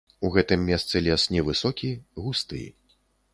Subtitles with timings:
[0.27, 1.93] У гэтым месцы лес не высокі,
[2.29, 2.65] густы.